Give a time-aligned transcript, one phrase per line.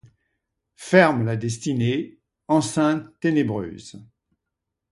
[0.77, 2.17] Ferme la destinée,
[2.47, 4.03] enceinte ténébreuse;